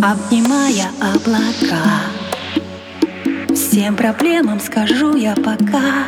[0.00, 2.02] Обнимая облака
[3.52, 6.06] Всем проблемам скажу я пока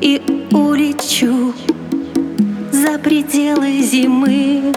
[0.00, 1.52] И улечу
[2.70, 4.72] за пределы зимы.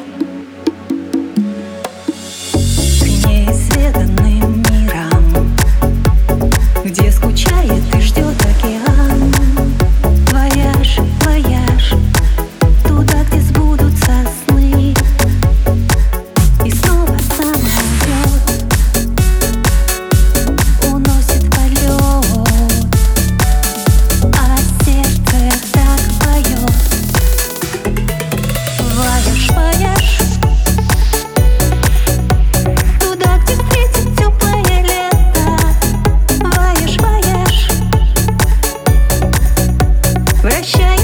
[40.46, 40.95] Pressure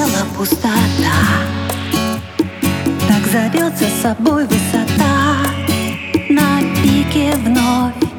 [0.00, 1.12] Тела пустота.
[3.06, 5.36] Так зовет за собой высота.
[6.30, 8.09] На пике вновь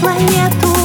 [0.00, 0.75] планету.